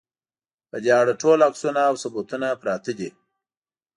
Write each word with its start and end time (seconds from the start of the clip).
په 0.69 0.77
دې 0.83 0.91
اړه 1.01 1.13
ټول 1.21 1.39
عکسونه 1.47 1.81
او 1.89 1.95
ثبوتونه 2.03 2.47
پراته 2.61 2.91
دي. 2.99 3.09